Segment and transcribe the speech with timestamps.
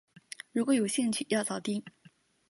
[0.51, 1.83] 如果有兴趣要早定